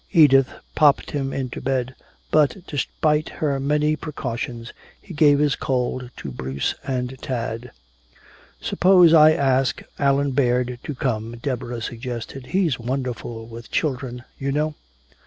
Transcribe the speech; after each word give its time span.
Edith 0.11 0.49
popped 0.73 1.11
him 1.11 1.31
into 1.31 1.61
bed, 1.61 1.93
but 2.31 2.65
despite 2.65 3.29
her 3.29 3.59
many 3.59 3.95
precautions 3.95 4.73
he 4.99 5.13
gave 5.13 5.37
his 5.37 5.55
cold 5.55 6.09
to 6.17 6.31
Bruce 6.31 6.73
and 6.83 7.15
Tad. 7.21 7.69
"Suppose 8.59 9.13
I 9.13 9.33
ask 9.33 9.83
Allan 9.99 10.31
Baird 10.31 10.79
to 10.85 10.95
come," 10.95 11.37
Deborah 11.43 11.81
suggested. 11.83 12.47
"He's 12.47 12.79
wonderful 12.79 13.45
with 13.45 13.69
children, 13.69 14.23
you 14.39 14.51
know." 14.51 14.73